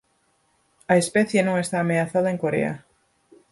A 0.91 0.95
especie 1.03 1.41
non 1.45 1.55
está 1.59 1.77
ameazada 1.79 2.29
en 2.33 2.41
Corea. 2.43 2.73